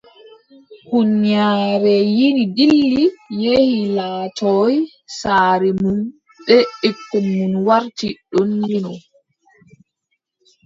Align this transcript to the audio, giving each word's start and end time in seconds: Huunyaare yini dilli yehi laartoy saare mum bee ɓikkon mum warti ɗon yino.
Huunyaare 0.89 1.95
yini 2.17 2.43
dilli 2.55 3.05
yehi 3.41 3.77
laartoy 3.95 4.73
saare 5.17 5.69
mum 5.81 5.99
bee 6.45 6.65
ɓikkon 6.79 7.25
mum 7.37 7.53
warti 7.67 8.07
ɗon 8.31 8.49
yino. 8.69 8.93